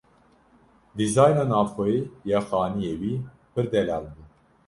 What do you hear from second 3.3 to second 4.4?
pir delal bû.